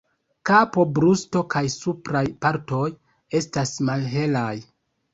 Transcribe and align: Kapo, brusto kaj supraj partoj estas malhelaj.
Kapo, 0.49 0.85
brusto 0.99 1.43
kaj 1.57 1.63
supraj 1.75 2.23
partoj 2.47 2.83
estas 3.45 3.79
malhelaj. 3.93 4.53